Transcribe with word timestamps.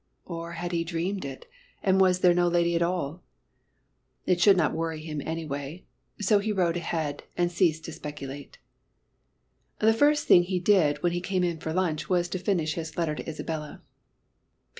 Or 0.25 0.53
had 0.53 0.71
he 0.71 0.83
dreamed 0.83 1.25
it 1.25 1.45
and 1.83 2.01
was 2.01 2.21
there 2.21 2.33
no 2.33 2.47
lady 2.47 2.75
at 2.75 2.81
all? 2.81 3.21
It 4.25 4.41
should 4.41 4.57
not 4.57 4.73
worry 4.73 4.99
him 4.99 5.21
anyway 5.23 5.85
so 6.19 6.39
he 6.39 6.51
rowed 6.51 6.75
ahead, 6.75 7.21
and 7.37 7.51
ceased 7.51 7.85
to 7.85 7.91
speculate. 7.91 8.57
The 9.77 9.93
first 9.93 10.27
thing 10.27 10.41
he 10.41 10.59
did 10.59 11.03
when 11.03 11.11
he 11.11 11.21
came 11.21 11.43
in 11.43 11.59
for 11.59 11.71
lunch 11.71 12.09
was 12.09 12.27
to 12.29 12.39
finish 12.39 12.73
his 12.73 12.97
letter 12.97 13.13
to 13.13 13.29
Isabella. 13.29 13.83